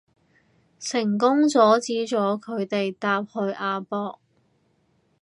[0.79, 4.19] 成功阻止咗佢哋搭去亞博